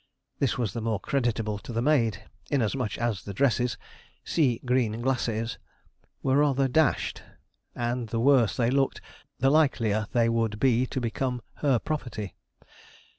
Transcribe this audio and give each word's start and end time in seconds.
This 0.39 0.57
was 0.57 0.73
the 0.73 0.81
more 0.81 0.99
creditable 0.99 1.59
to 1.59 1.71
the 1.71 1.79
maid, 1.83 2.23
inasmuch 2.49 2.97
as 2.97 3.21
the 3.21 3.35
dresses 3.35 3.77
sea 4.25 4.59
green 4.65 4.93
glacés 5.03 5.57
were 6.23 6.37
rather 6.37 6.67
dashed; 6.67 7.21
and 7.75 8.09
the 8.09 8.19
worse 8.19 8.57
they 8.57 8.71
looked, 8.71 8.99
the 9.37 9.51
likelier 9.51 10.07
they 10.11 10.27
would 10.27 10.59
be 10.59 10.87
to 10.87 10.99
become 10.99 11.43
her 11.57 11.77
property. 11.77 12.33